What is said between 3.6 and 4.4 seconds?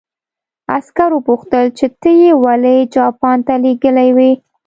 لېږلی وې